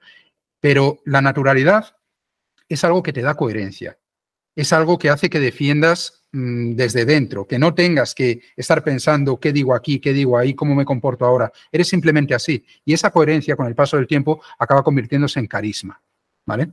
[0.59, 1.95] Pero la naturalidad
[2.69, 3.97] es algo que te da coherencia,
[4.55, 9.37] es algo que hace que defiendas Mm, desde dentro, que no tengas que estar pensando
[9.37, 11.51] qué digo aquí, qué digo ahí, cómo me comporto ahora.
[11.69, 12.65] Eres simplemente así.
[12.85, 16.01] Y esa coherencia con el paso del tiempo acaba convirtiéndose en carisma.
[16.45, 16.71] ¿Vale?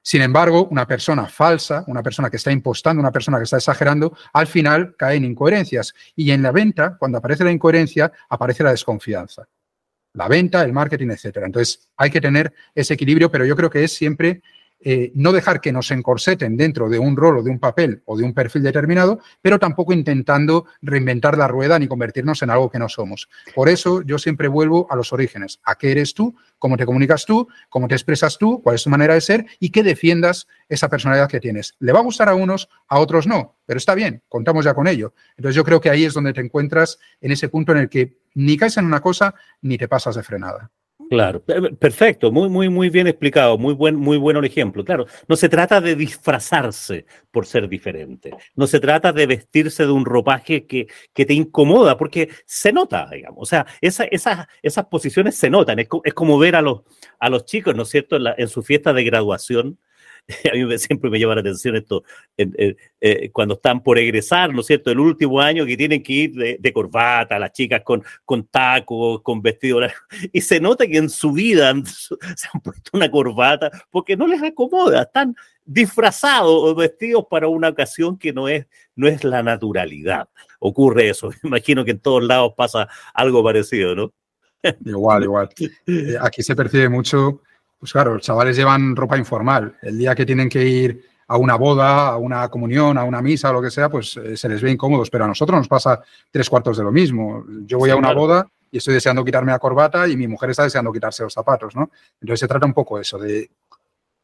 [0.00, 4.16] Sin embargo, una persona falsa, una persona que está impostando, una persona que está exagerando,
[4.32, 5.94] al final cae en incoherencias.
[6.14, 9.48] Y en la venta, cuando aparece la incoherencia, aparece la desconfianza.
[10.14, 11.46] La venta, el marketing, etcétera.
[11.46, 14.42] Entonces, hay que tener ese equilibrio, pero yo creo que es siempre
[14.84, 18.16] eh, no dejar que nos encorseten dentro de un rol o de un papel o
[18.16, 22.78] de un perfil determinado, pero tampoco intentando reinventar la rueda ni convertirnos en algo que
[22.78, 23.28] no somos.
[23.54, 27.24] Por eso yo siempre vuelvo a los orígenes, a qué eres tú, cómo te comunicas
[27.24, 30.88] tú, cómo te expresas tú, cuál es tu manera de ser y que defiendas esa
[30.88, 31.74] personalidad que tienes.
[31.78, 34.86] Le va a gustar a unos, a otros no, pero está bien, contamos ya con
[34.86, 35.14] ello.
[35.36, 38.18] Entonces yo creo que ahí es donde te encuentras en ese punto en el que
[38.34, 40.70] ni caes en una cosa ni te pasas de frenada.
[41.10, 41.42] Claro,
[41.78, 44.84] perfecto, muy, muy, muy bien explicado, muy buen, muy bueno el ejemplo.
[44.84, 49.92] Claro, no se trata de disfrazarse por ser diferente, no se trata de vestirse de
[49.92, 54.04] un ropaje que, que te incomoda, porque se nota, digamos, o sea, esa,
[54.62, 56.80] esas posiciones se notan, es, como ver a los,
[57.18, 59.78] a los chicos, ¿no es cierto?, en su fiesta de graduación,
[60.52, 62.04] a mí siempre me llama la atención esto,
[62.36, 66.32] eh, cuando están por egresar, ¿no es cierto?, el último año que tienen que ir
[66.32, 69.90] de, corbata, las chicas con, con tacos, con vestidos,
[70.32, 74.42] y se nota que en su vida se han puesto una corbata porque no les
[74.42, 80.28] acomoda, están disfrazados o vestidos para una ocasión que no es, no es la naturalidad.
[80.58, 84.12] Ocurre eso, imagino que en todos lados pasa algo parecido, ¿no?
[84.84, 85.48] Igual, igual.
[85.86, 87.42] Eh, aquí se percibe mucho
[87.82, 89.76] pues claro, los chavales llevan ropa informal.
[89.82, 93.50] El día que tienen que ir a una boda, a una comunión, a una misa,
[93.50, 95.10] o lo que sea, pues eh, se les ve incómodos.
[95.10, 97.44] Pero a nosotros nos pasa tres cuartos de lo mismo.
[97.66, 100.62] Yo voy a una boda y estoy deseando quitarme la corbata y mi mujer está
[100.62, 101.90] deseando quitarse los zapatos, ¿no?
[102.20, 103.50] Entonces se trata un poco de eso, de,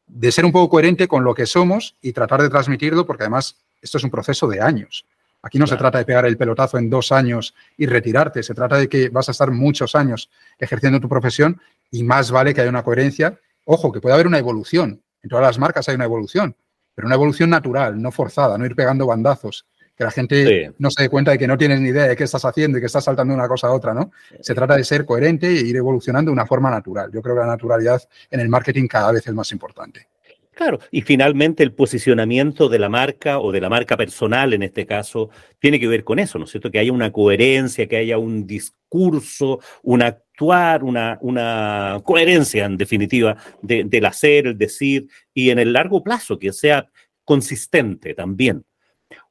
[0.07, 3.57] de ser un poco coherente con lo que somos y tratar de transmitirlo, porque además
[3.83, 5.05] esto es un proceso de años.
[5.43, 8.77] Aquí no se trata de pegar el pelotazo en dos años y retirarte, se trata
[8.77, 12.71] de que vas a estar muchos años ejerciendo tu profesión y más vale que haya
[12.71, 13.37] una coherencia
[13.71, 15.03] Ojo, que puede haber una evolución.
[15.23, 16.57] En todas las marcas hay una evolución,
[16.95, 19.67] pero una evolución natural, no forzada, no ir pegando bandazos.
[19.95, 22.25] Que la gente no se dé cuenta de que no tienes ni idea de qué
[22.25, 24.11] estás haciendo y que estás saltando de una cosa a otra, ¿no?
[24.41, 27.11] Se trata de ser coherente e ir evolucionando de una forma natural.
[27.13, 28.01] Yo creo que la naturalidad
[28.31, 30.09] en el marketing cada vez es más importante.
[30.55, 34.87] Claro, y finalmente el posicionamiento de la marca o de la marca personal en este
[34.87, 35.29] caso
[35.59, 36.71] tiene que ver con eso, ¿no es cierto?
[36.71, 40.03] Que haya una coherencia, que haya un discurso, un
[40.39, 46.39] actuar, una, una coherencia en definitiva del hacer, el decir y en el largo plazo
[46.39, 46.89] que sea
[47.25, 48.65] consistente también.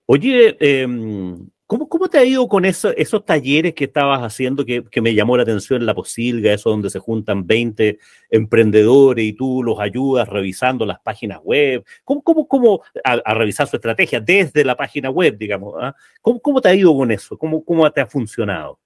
[0.06, 4.86] Oye, em, ¿Cómo, ¿Cómo, te ha ido con eso, esos talleres que estabas haciendo que,
[4.86, 9.62] que, me llamó la atención la posilga, eso donde se juntan 20 emprendedores y tú
[9.64, 11.84] los ayudas revisando las páginas web?
[12.06, 15.74] ¿Cómo, cómo, cómo a, revisar su estrategia desde la página web, digamos?
[15.78, 15.94] ¿ah?
[16.22, 17.38] ¿Cómo, ¿Cómo, te ha ido con eso?
[17.38, 18.80] ¿Cómo, ¿Cómo te ha funcionado?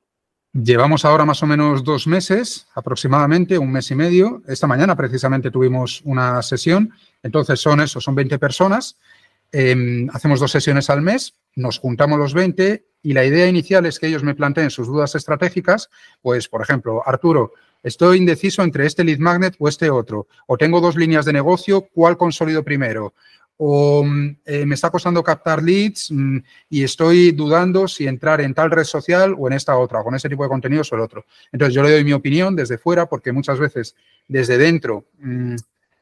[0.53, 4.41] Llevamos ahora más o menos dos meses, aproximadamente un mes y medio.
[4.47, 6.93] Esta mañana precisamente tuvimos una sesión.
[7.23, 8.97] Entonces son eso, son 20 personas.
[9.51, 13.99] Eh, hacemos dos sesiones al mes nos juntamos los 20 y la idea inicial es
[13.99, 15.89] que ellos me planteen sus dudas estratégicas,
[16.21, 20.81] pues, por ejemplo, Arturo, estoy indeciso entre este lead magnet o este otro, o tengo
[20.81, 23.13] dos líneas de negocio, ¿cuál consolido primero?
[23.63, 26.37] O mm, eh, me está costando captar leads mm,
[26.69, 30.27] y estoy dudando si entrar en tal red social o en esta otra, con ese
[30.27, 31.25] tipo de contenidos o el otro.
[31.51, 33.95] Entonces, yo le doy mi opinión desde fuera, porque muchas veces
[34.27, 35.57] desde dentro mm,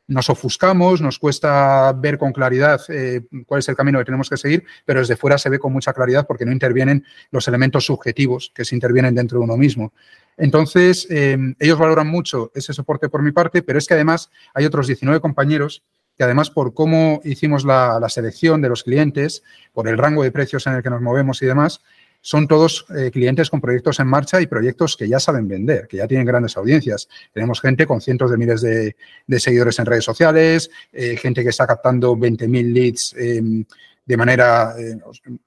[0.08, 4.38] nos ofuscamos, nos cuesta ver con claridad eh, cuál es el camino que tenemos que
[4.38, 8.54] seguir, pero desde fuera se ve con mucha claridad porque no intervienen los elementos subjetivos
[8.56, 9.92] que se intervienen dentro de uno mismo.
[10.38, 14.64] Entonces, eh, ellos valoran mucho ese soporte por mi parte, pero es que además hay
[14.64, 15.84] otros 19 compañeros
[16.20, 20.68] que además por cómo hicimos la selección de los clientes, por el rango de precios
[20.68, 21.80] en el que nos movemos y demás,
[22.20, 25.96] son todos eh, clientes con proyectos en marcha y proyectos que ya saben vender, que
[25.96, 27.08] ya tienen grandes audiencias.
[27.34, 28.96] Tenemos gente con cientos de miles de,
[29.40, 33.64] seguidores en redes sociales, eh, gente que está captando 20.000 leads em,
[34.10, 34.98] de manera, eh,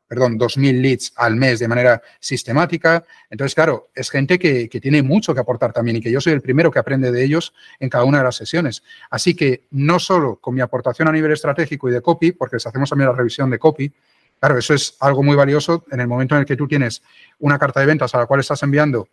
[0.07, 3.03] perdón, 2.000 leads al mes de manera sistemática.
[3.29, 6.33] Entonces, claro, es gente que, que, tiene mucho que aportar también y que yo soy
[6.33, 8.85] el primero que aprende de ellos en cada una de las sesiones.
[9.11, 12.65] Así que no solo con mi aportación a nivel estratégico y de copy, porque les
[12.65, 13.93] hacemos también la revisión de copy,
[14.39, 17.01] Claro, eso es algo muy valioso en el momento en el que tú tienes
[17.39, 19.07] una carta de ventas a la cual estás enviando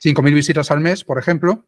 [0.00, 1.64] 5.000 visitas al mes, por ejemplo,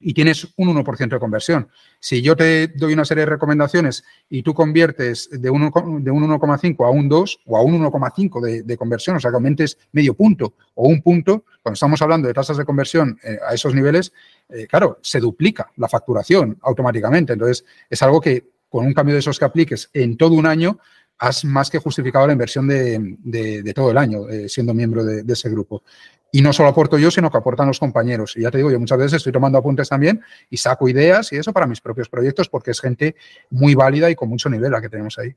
[0.00, 1.68] y tienes un 1% de conversión.
[1.98, 5.70] Si yo te doy una serie de recomendaciones y tú conviertes de un,
[6.02, 9.30] de un 1,5 a un 2 o a un 1,5 de, de, conversión, o sea,
[9.30, 13.38] que aumentes medio punto o un punto, cuando estamos hablando de tasas de conversión eh,
[13.46, 14.12] a esos niveles,
[14.48, 17.32] eh, claro, se duplica la facturación automáticamente.
[17.32, 20.78] Entonces, es algo que con un cambio de esos que apliques en todo un año,
[21.18, 25.50] has más que justificado la inversión de, todo el año eh, siendo miembro de, ese
[25.50, 25.82] grupo.
[26.30, 28.36] Y no solo aporto yo, sino que aportan los compañeros.
[28.36, 31.36] Y ya te digo, yo muchas veces estoy tomando apuntes también y saco ideas y
[31.36, 33.16] eso para mis propios proyectos porque es gente
[33.50, 35.34] muy válida y con mucho nivel la que tenemos ahí.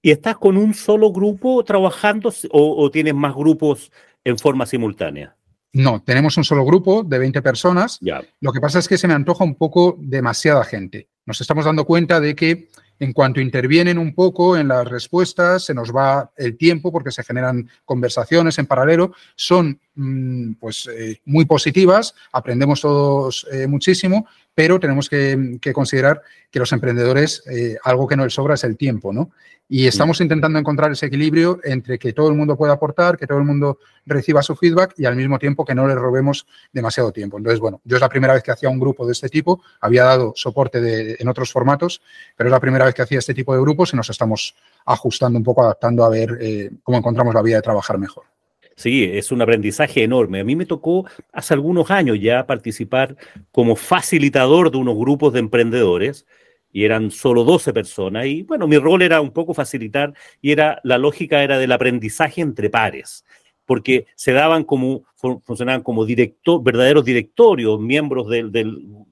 [0.00, 3.90] ¿Y estás con un solo grupo trabajando o, tienes más grupos
[4.22, 5.36] en forma simultánea?
[5.72, 7.98] No, tenemos un solo grupo de 20 personas.
[8.00, 8.22] Ya.
[8.40, 11.08] Lo que pasa es que se me antoja un poco demasiada gente.
[11.26, 15.74] Nos estamos dando cuenta de que en cuanto intervienen un poco en las respuestas, se
[15.74, 19.12] nos va el tiempo porque se generan conversaciones en paralelo.
[19.34, 26.58] Son mm, pues, eh, muy positivas, aprendemos todos eh, muchísimo, pero tenemos que, considerar que
[26.58, 29.30] los emprendedores, eh, algo que no les sobra es el tiempo, ¿no?
[29.66, 33.38] Y estamos intentando encontrar ese equilibrio entre que todo el mundo pueda aportar, que todo
[33.38, 37.38] el mundo reciba su feedback y al mismo tiempo que no le robemos demasiado tiempo.
[37.38, 40.04] Entonces, bueno, yo es la primera vez que hacía un grupo de este tipo, había
[40.04, 42.02] dado soporte en otros formatos,
[42.36, 45.38] pero es la primera vez que hacía este tipo de grupos y nos estamos ajustando
[45.38, 48.33] un poco, adaptando a ver eh, cómo encontramos la vía de trabajar mejor.
[48.76, 50.40] Sí, es un aprendizaje enorme.
[50.40, 53.16] A mí me tocó hace algunos años ya participar
[53.52, 56.26] como facilitador de unos grupos de emprendedores
[56.72, 58.26] y eran solo 12 personas.
[58.26, 62.40] Y bueno, mi rol era un poco facilitar y era la lógica era del aprendizaje
[62.40, 63.24] entre pares,
[63.66, 68.50] porque se daban como, funcionaban como director, verdaderos directorios, miembros del,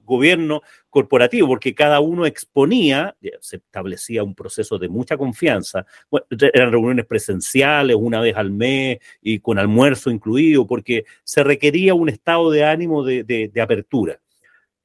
[0.05, 5.85] gobierno corporativo, porque cada uno exponía, se establecía un proceso de mucha confianza.
[6.53, 12.09] eran reuniones presenciales una vez al mes y con almuerzo incluido, porque se requería un
[12.09, 14.19] estado de ánimo de, de apertura.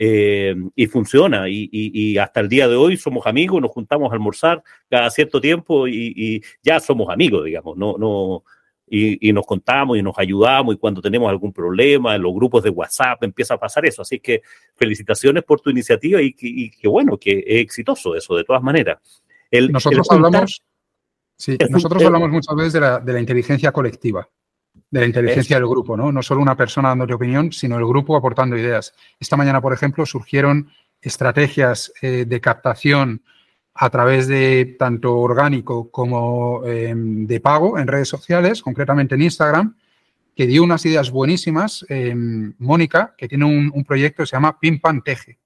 [0.01, 1.47] Eh, y funciona.
[1.49, 5.89] Y, hasta el día de hoy somos amigos, nos juntamos a almorzar cada cierto tiempo
[5.89, 7.77] y, ya somos amigos, digamos.
[7.77, 8.45] No, no,
[8.91, 12.71] y, nos contamos y nos ayudamos y cuando tenemos algún problema en los grupos de
[12.71, 14.03] WhatsApp empieza a pasar eso.
[14.03, 14.43] Así que
[14.77, 18.99] felicitaciones por tu iniciativa y que bueno, que es exitoso eso de todas maneras.
[19.71, 20.63] nosotros hablamos,
[21.37, 24.29] sí, nosotros hablamos muchas veces de la, de la inteligencia colectiva
[24.91, 26.13] de la inteligencia del grupo, ¿no?
[26.13, 28.95] No solo una persona dándote opinión, sino el grupo aportando ideas.
[29.21, 30.71] Esta mañana, por ejemplo, surgieron
[31.01, 33.23] estrategias eh, de captación
[33.81, 39.77] a través de tanto orgánico como em, de pago en redes sociales, concretamente en Instagram,
[40.35, 41.87] que dio unas ideas buenísimas.
[41.89, 45.39] Em, Mónica, que tiene un, proyecto que se llama Pim Pam Teje,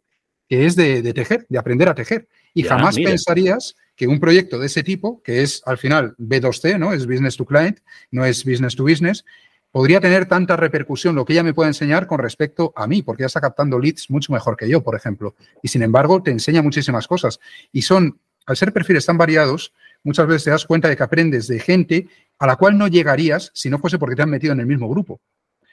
[0.49, 2.27] que es de, tejer, de aprender a tejer.
[2.55, 6.95] Y jamás pensarías que un proyecto de ese tipo, que es al final B2C, ¿no?
[6.95, 9.27] Es business to client, no es business to business,
[9.73, 13.23] podría tener tanta repercusión lo que ella me puede enseñar con respecto a mí, porque
[13.23, 15.35] ella está captando leads mucho mejor que yo, por ejemplo.
[15.63, 17.41] Y sin embargo, te enseña muchísimas cosas.
[17.73, 21.47] Y son, al ser perfiles tan variados, muchas veces te das cuenta de que aprendes
[21.47, 24.61] de gente a la cual no llegarías si no fuese porque te han metido en
[24.61, 25.21] el mismo grupo.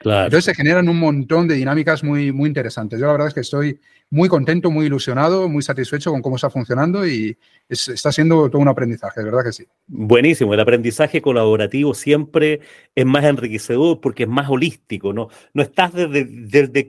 [0.02, 3.00] Entonces se generan un montón de dinámicas muy, muy interesantes.
[3.00, 3.80] Yo la verdad es que estoy
[4.12, 8.68] muy contento, muy ilusionado, muy satisfecho con cómo está funcionando y está siendo todo un
[8.68, 9.68] aprendizaje, de verdad que sí.
[9.88, 12.62] Buenísimo, el aprendizaje colaborativo siempre
[12.96, 15.28] es más enriquecedor porque es más holístico, ¿no?
[15.54, 16.26] No estás desde,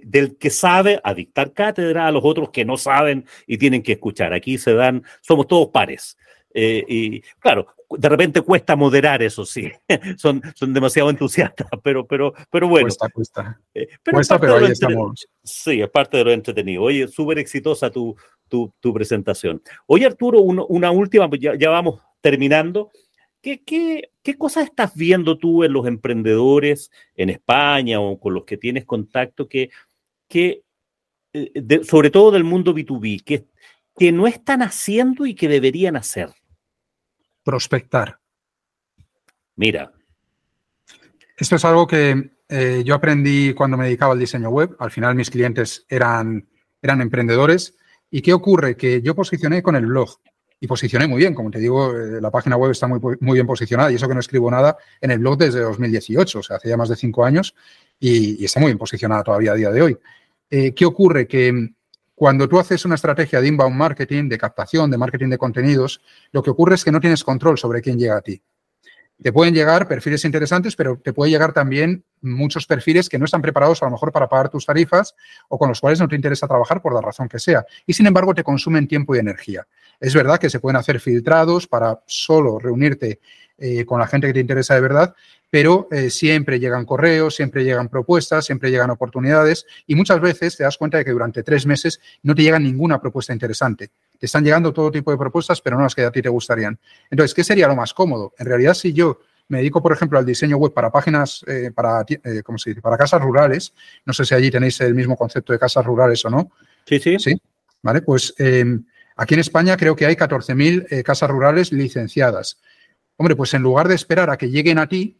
[0.05, 3.93] del que sabe a dictar cátedra a los otros que no saben y tienen que
[3.93, 4.33] escuchar.
[4.33, 6.17] Aquí se dan, somos todos pares.
[6.53, 9.71] Eh, y claro, de repente cuesta moderar eso, sí.
[10.17, 12.87] son, son demasiado entusiastas, pero, pero, pero bueno.
[12.87, 13.61] Cuesta, cuesta.
[13.75, 15.27] Eh, pero cuesta, pero ahí estamos.
[15.43, 16.83] Sí, es parte de lo entretenido.
[16.83, 18.15] Oye, súper exitosa tu,
[18.49, 19.63] tu, tu, presentación.
[19.87, 22.91] Oye, Arturo, una última, pues ya, ya, vamos terminando.
[23.43, 28.45] ¿Qué, ¿Qué, qué, cosas estás viendo tú en los emprendedores en España o con los
[28.45, 29.71] que tienes contacto que,
[30.29, 30.63] que
[31.33, 33.47] eh, sobre todo del mundo B2B, que,
[33.99, 36.29] que no están haciendo y que deberían hacer?
[37.43, 38.19] Prospectar.
[39.57, 39.93] Mira.
[41.37, 44.77] Esto es algo que eh, yo aprendí cuando me dedicaba al diseño web.
[44.79, 46.47] Al final mis clientes eran,
[46.83, 47.77] eran emprendedores.
[48.11, 48.77] ¿Y qué ocurre?
[48.77, 50.19] Que yo posicioné con el blog
[50.61, 51.35] y posicioné muy bien.
[51.35, 54.15] Como te digo, eh, la página web está muy, muy bien posicionada y eso que
[54.15, 57.25] no escribo nada en el blog desde 2018, o sea, hace ya más de cinco
[57.25, 57.55] años
[57.99, 59.99] y, está muy bien posicionada todavía a día de hoy.
[60.51, 61.27] Eh, ¿Qué ocurre?
[61.27, 61.71] Que
[62.21, 66.03] cuando tú haces una estrategia de inbound marketing, de captación, de marketing de contenidos,
[66.33, 68.43] lo que ocurre es que no tienes control sobre quién llega a ti.
[69.23, 73.41] Te pueden llegar perfiles interesantes, pero te puede llegar también muchos perfiles que no están
[73.41, 75.15] preparados a lo mejor para pagar tus tarifas
[75.49, 77.65] o con los cuales no te interesa trabajar por la razón que sea.
[77.87, 79.67] Y sin embargo te consumen tiempo y energía.
[79.99, 83.21] Es verdad que se pueden hacer filtrados para solo reunirte
[83.57, 85.15] eh, con la gente que te interesa de verdad,
[85.51, 90.63] pero eh, siempre llegan correos, siempre llegan propuestas, siempre llegan oportunidades y muchas veces te
[90.63, 93.91] das cuenta de que durante tres meses no te llega ninguna propuesta interesante.
[94.19, 96.79] Te están llegando todo tipo de propuestas, pero no las que a ti te gustarían.
[97.11, 98.33] Entonces, ¿qué sería lo más cómodo?
[98.39, 102.07] En realidad, si yo me dedico, por ejemplo, al diseño web para páginas, eh, para,
[102.45, 102.81] ¿cómo se dice?
[102.81, 103.75] para casas rurales,
[104.07, 106.53] no sé si allí tenéis el mismo concepto de casas rurales o no.
[106.85, 107.19] Sí, sí.
[107.19, 107.35] Sí,
[107.83, 108.33] vale, pues
[109.17, 112.61] aquí en España creo que hay 14.000 casas rurales licenciadas.
[113.17, 115.20] Hombre, pues en lugar de esperar a que lleguen a ti,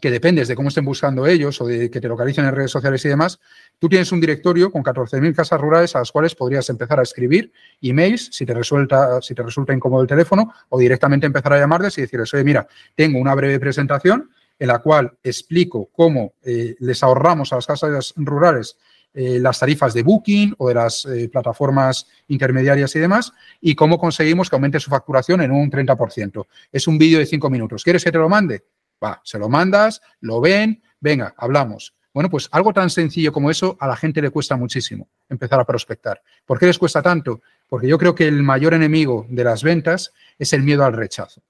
[0.00, 3.04] que dependes de cómo estén buscando ellos o de que te localicen en redes sociales
[3.04, 3.40] y demás,
[3.78, 7.52] tú tienes un directorio con 14.000 casas rurales a las cuales podrías empezar a escribir
[7.80, 11.96] emails si te, resulta, si te resulta incómodo el teléfono o directamente empezar a llamarles
[11.98, 17.02] y decirles, oye, mira, tengo una breve presentación en la cual explico cómo eh, les
[17.02, 18.76] ahorramos a las casas rurales
[19.12, 23.98] eh, las tarifas de Booking o de las eh, plataformas intermediarias y demás, y cómo
[23.98, 26.46] conseguimos que aumente su facturación en un 30%.
[26.70, 27.82] Es un vídeo de cinco minutos.
[27.82, 28.62] ¿Quieres que te lo mande?
[29.02, 31.94] Va, se lo mandas, lo ven, venga, hablamos.
[32.12, 35.64] Bueno, pues algo tan sencillo como eso a la gente le cuesta muchísimo empezar a
[35.64, 36.20] prospectar.
[36.44, 37.40] ¿Por qué les cuesta tanto?
[37.68, 41.42] Porque yo creo que el mayor enemigo de las ventas es el miedo al rechazo.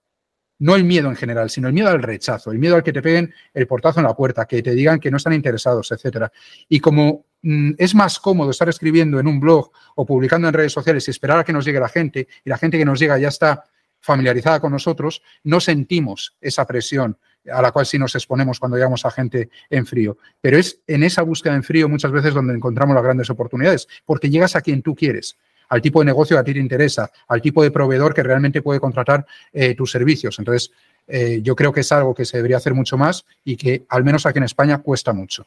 [0.59, 3.01] No el miedo en general, sino el miedo al rechazo, el miedo al que te
[3.01, 6.31] peguen el portazo en la puerta, que te digan que no están interesados, etcétera.
[6.69, 10.73] Y como Mm, es más cómodo estar escribiendo en un blog o publicando en redes
[10.73, 13.19] sociales y esperar a que nos llegue la gente y la gente que nos llega
[13.19, 13.65] ya está
[14.01, 17.19] familiarizada con nosotros, no sentimos esa presión
[17.53, 20.19] a la cual sí nos exponemos cuando llegamos a gente en frío.
[20.41, 24.31] Pero es en esa búsqueda en frío muchas veces donde encontramos las grandes oportunidades, porque
[24.31, 25.37] llegas a quien tú quieres,
[25.69, 28.63] al tipo de negocio que a ti te interesa, al tipo de proveedor que realmente
[28.63, 30.39] puede contratar eh, tus servicios.
[30.39, 30.73] Entonces,
[31.07, 34.05] eh, yo creo que es algo que se debería hacer mucho más y que al
[34.05, 35.47] menos aquí en España cuesta mucho.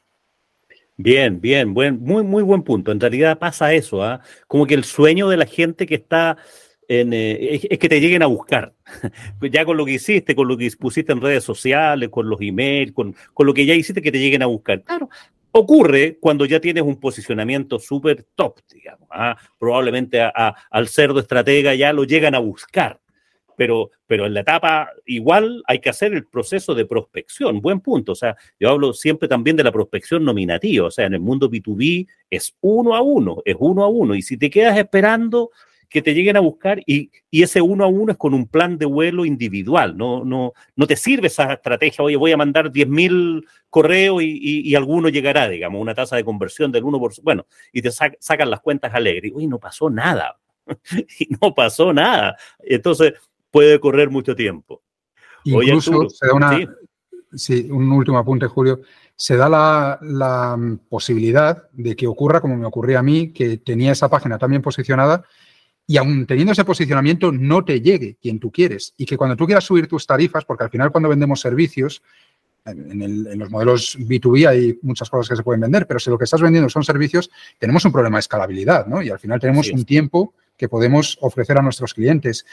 [0.95, 2.91] Bien, bien, buen, muy, muy buen punto.
[2.91, 4.21] En realidad pasa eso, ¿ah?
[4.47, 6.37] Como que el sueño de la gente que está
[7.01, 8.73] en, eh, es, que te lleguen a buscar.
[9.51, 12.91] ya con lo que hiciste, con lo que pusiste en redes sociales, con los emails,
[12.93, 14.83] con, con lo que ya hiciste, que te lleguen a buscar.
[14.83, 15.09] Claro,
[15.51, 19.07] ocurre cuando ya tienes un posicionamiento súper top, digamos.
[19.11, 19.37] ¿ah?
[19.59, 22.99] Probablemente al cerdo estratega ya lo llegan a buscar
[23.55, 27.61] pero, pero en la etapa igual hay que hacer el proceso de prospección.
[27.61, 28.13] Buen punto.
[28.13, 30.87] O sea, yo hablo siempre también de la prospección nominativa.
[30.87, 34.15] O sea, en el mundo B2B es uno a uno, es uno a uno.
[34.15, 35.51] Y si te quedas esperando
[35.93, 38.79] que te lleguen a buscar y, y ese uno a uno es con un plan
[38.79, 39.95] de vuelo individual.
[39.95, 44.71] No, no, no te sirve esa estrategia, oye, voy a mandar 10.000 correos y, y,
[44.71, 47.21] y, alguno llegará, digamos, una tasa de conversión del 1%.
[47.21, 49.33] Bueno, y te sacan las cuentas alegres.
[49.35, 50.39] Oye, no pasó nada.
[51.19, 52.37] y no pasó nada.
[52.57, 53.13] Entonces,
[53.51, 54.81] puede correr mucho tiempo.
[55.43, 56.75] Incluso se da una,
[57.33, 57.67] sí.
[57.69, 58.81] un último apunte, Julio.
[59.15, 60.57] Se da la,
[60.89, 65.23] posibilidad de que ocurra como me ocurría a mí, que tenía esa página también posicionada
[65.85, 68.93] y aún teniendo ese posicionamiento no te llegue quien tú quieres.
[68.97, 72.01] Y que cuando tú quieras subir tus tarifas, porque al final cuando vendemos servicios,
[72.65, 76.23] en, los modelos B2B hay muchas cosas que se pueden vender, pero si lo que
[76.23, 77.29] estás vendiendo son servicios,
[77.59, 79.01] tenemos un problema de escalabilidad, ¿no?
[79.01, 82.45] Y al final tenemos un tiempo que podemos ofrecer a nuestros clientes.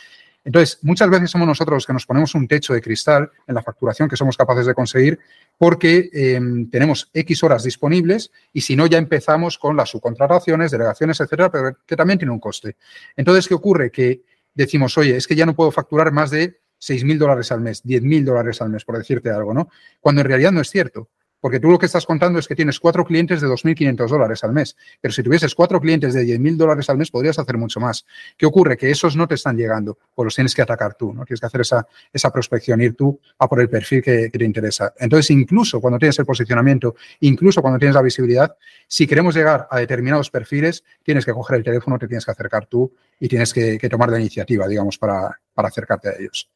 [0.44, 3.62] Entonces, muchas veces somos nosotros los que nos ponemos un techo de cristal en la
[3.62, 5.18] facturación que somos capaces de conseguir
[5.58, 11.20] porque em, tenemos X horas disponibles y si no ya empezamos con las subcontrataciones, delegaciones,
[11.20, 12.76] etcétera, pero que también tiene un coste.
[13.14, 13.90] Entonces, ¿qué ocurre?
[13.90, 14.22] Que
[14.54, 18.24] decimos, oye, es que ya no puedo facturar más de 6.000 dólares al mes, 10.000
[18.24, 19.68] dólares al mes, por decirte algo, ¿no?
[20.00, 21.10] Cuando en realidad no es cierto.
[21.40, 24.52] Porque tú lo que estás contando es que tienes cuatro clientes de 2.500 dólares al
[24.52, 24.76] mes.
[25.00, 28.04] Pero si tuvieses cuatro clientes de 10.000 dólares al mes, podrías hacer mucho más.
[28.36, 28.76] ¿Qué ocurre?
[28.76, 31.24] Que esos no te están llegando, pues los tienes que atacar tú, ¿no?
[31.24, 34.92] Tienes que hacer esa, esa prospección, ir tú a por el perfil que, te interesa.
[34.98, 39.78] Entonces, incluso cuando tienes el posicionamiento, incluso cuando tienes la visibilidad, si queremos llegar a
[39.78, 43.78] determinados perfiles, tienes que coger el teléfono, te tienes que acercar tú y tienes que,
[43.90, 46.48] tomar la iniciativa, digamos, para, para acercarte a ellos.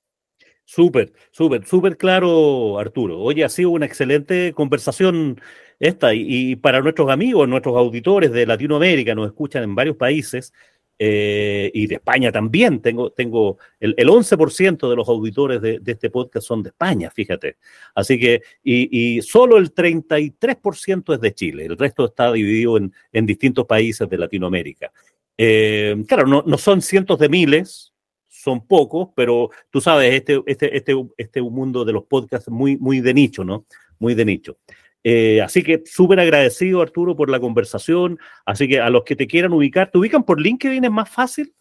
[0.67, 3.21] Súper, súper, súper claro, Arturo.
[3.21, 5.41] Oye, ha sido una excelente conversación
[5.79, 10.53] esta y, para nuestros amigos, nuestros auditores de Latinoamérica, nos escuchan en varios países
[10.99, 12.81] eh, y de España también.
[12.81, 17.59] Tengo, tengo el, 11% de los auditores de, este podcast son de España, fíjate.
[17.95, 23.67] Así que, y, solo el 33% es de Chile, el resto está dividido en, distintos
[23.67, 24.93] países de Latinoamérica.
[25.37, 27.94] Eh, claro, no son cientos de miles,
[28.45, 33.01] son pocos, pero tú sabes, este, este, este, este mundo de los podcasts muy, muy
[33.01, 33.65] de nicho, ¿no?
[33.99, 34.59] Muy de nicho.
[35.03, 38.19] Eh, así que súper agradecido, Arturo, por la conversación.
[38.45, 40.85] Así que a los que te quieran ubicar, ¿te ubican por LinkedIn?
[40.85, 41.55] ¿Es más fácil?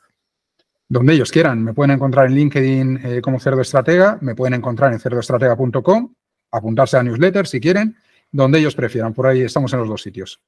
[0.90, 1.64] Donde ellos quieran.
[1.64, 6.14] Me pueden encontrar en LinkedIn eh, como Cerdo Estratega, me pueden encontrar en cerdoestratega.com,
[6.52, 7.96] apuntarse a newsletter si quieren,
[8.32, 9.14] donde ellos prefieran.
[9.14, 10.42] Por ahí estamos en los dos sitios.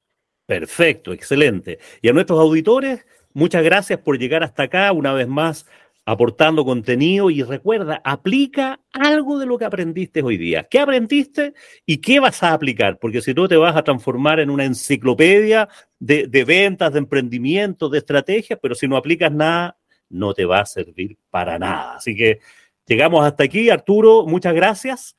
[0.46, 1.80] Perfecto, excelente.
[2.02, 4.92] Y a nuestros auditores, muchas gracias por llegar hasta acá.
[4.92, 5.66] Una vez más,
[6.06, 10.68] aportando contenido y recuerda, aplica algo de lo que aprendiste hoy día.
[10.70, 11.54] ¿Qué aprendiste
[11.86, 13.00] y qué vas a aplicar?
[13.00, 15.68] Porque si no te vas a transformar en una enciclopedia
[16.00, 19.78] de, ventas, de emprendimiento, de estrategias, pero si no aplicas nada,
[20.10, 21.96] no te va a servir para nada.
[21.96, 22.40] Así que
[22.86, 23.72] llegamos hasta aquí.
[23.72, 25.16] Arturo, muchas gracias.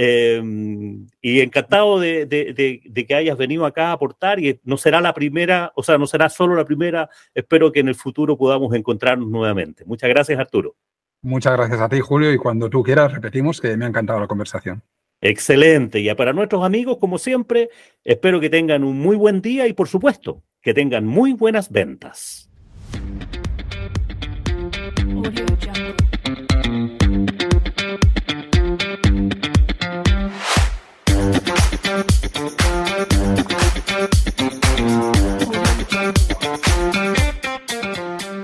[0.00, 5.72] Em, y encantado de, que hayas venido acá a aportar y no será la primera,
[5.74, 9.84] o sea, no será solo la primera, espero que en el futuro podamos encontrarnos nuevamente.
[9.84, 10.76] Muchas gracias, Arturo.
[11.20, 14.28] Muchas gracias a ti, Julio, y cuando tú quieras, repetimos que me ha encantado la
[14.28, 14.84] conversación.
[15.20, 15.98] Excelente.
[15.98, 17.68] Y para nuestros amigos, como siempre,
[18.04, 22.48] espero que tengan un muy buen día y, por supuesto, que tengan muy buenas ventas.
[25.24, 27.07] Audio